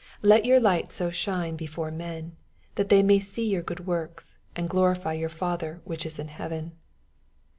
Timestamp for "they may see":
2.89-3.47